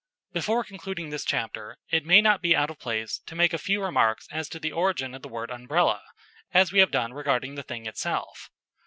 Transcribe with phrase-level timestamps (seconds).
[0.33, 3.83] Before concluding this chapter, it may not be out of place to make a few
[3.83, 6.01] remarks as to the origin of the word Umbrella,
[6.51, 8.49] as we have done regarding the thing itself.